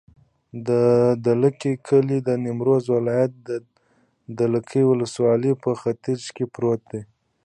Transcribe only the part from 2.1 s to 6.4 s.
د نیمروز ولایت، دلکي ولسوالي په ختیځ